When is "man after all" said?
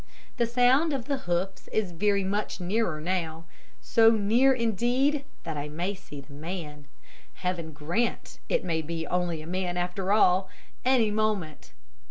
9.45-10.49